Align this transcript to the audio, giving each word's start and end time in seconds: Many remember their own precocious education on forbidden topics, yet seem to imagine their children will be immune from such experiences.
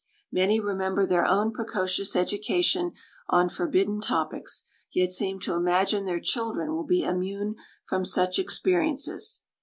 Many 0.31 0.59
remember 0.59 1.05
their 1.05 1.27
own 1.27 1.51
precocious 1.53 2.15
education 2.15 2.93
on 3.29 3.49
forbidden 3.49 4.01
topics, 4.01 4.63
yet 4.91 5.11
seem 5.11 5.39
to 5.41 5.53
imagine 5.53 6.05
their 6.05 6.19
children 6.19 6.73
will 6.73 6.87
be 6.87 7.03
immune 7.03 7.57
from 7.85 8.03
such 8.03 8.39
experiences. 8.39 9.43